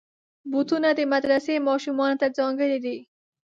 بوټونه 0.51 0.89
د 0.95 1.01
مدرسې 1.13 1.55
ماشومانو 1.67 2.19
ته 2.21 2.27
ځانګړي 2.37 2.77
دي. 2.85 2.97